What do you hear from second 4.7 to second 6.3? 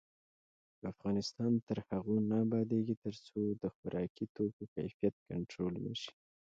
کیفیت کنټرول نشي.